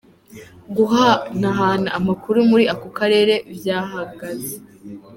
Guhanahana 0.75 1.89
amakuru 1.99 2.37
muri 2.49 2.63
ako 2.73 2.87
karere 2.97 3.33
vyahagaze. 3.57 4.55